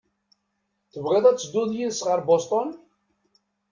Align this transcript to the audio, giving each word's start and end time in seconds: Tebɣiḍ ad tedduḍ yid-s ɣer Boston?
Tebɣiḍ 0.91 1.25
ad 1.25 1.37
tedduḍ 1.37 1.69
yid-s 1.73 2.01
ɣer 2.07 2.19
Boston? 2.27 2.69